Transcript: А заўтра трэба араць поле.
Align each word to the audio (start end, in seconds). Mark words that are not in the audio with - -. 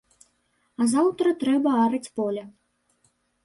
А 0.81 0.87
заўтра 0.93 1.35
трэба 1.45 1.77
араць 1.85 2.13
поле. 2.19 2.43